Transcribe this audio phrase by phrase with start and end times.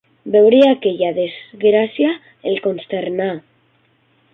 [0.35, 2.17] Veure aquella desgràcia
[2.53, 3.33] el consternà.